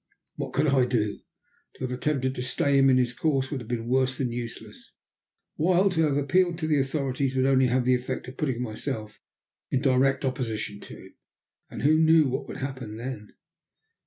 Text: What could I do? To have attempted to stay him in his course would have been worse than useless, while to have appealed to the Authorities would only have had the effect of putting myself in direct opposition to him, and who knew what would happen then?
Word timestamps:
What 0.35 0.53
could 0.53 0.65
I 0.65 0.85
do? 0.85 1.19
To 1.75 1.81
have 1.83 1.91
attempted 1.91 2.33
to 2.33 2.41
stay 2.41 2.79
him 2.79 2.89
in 2.89 2.97
his 2.97 3.13
course 3.13 3.51
would 3.51 3.61
have 3.61 3.67
been 3.67 3.85
worse 3.87 4.17
than 4.17 4.31
useless, 4.31 4.95
while 5.57 5.91
to 5.91 6.01
have 6.01 6.17
appealed 6.17 6.57
to 6.57 6.67
the 6.67 6.79
Authorities 6.79 7.35
would 7.35 7.45
only 7.45 7.65
have 7.67 7.73
had 7.85 7.85
the 7.85 7.93
effect 7.93 8.27
of 8.27 8.35
putting 8.35 8.63
myself 8.63 9.21
in 9.69 9.79
direct 9.79 10.25
opposition 10.25 10.79
to 10.79 10.95
him, 10.95 11.15
and 11.69 11.83
who 11.83 11.99
knew 11.99 12.27
what 12.27 12.47
would 12.47 12.57
happen 12.57 12.97
then? 12.97 13.35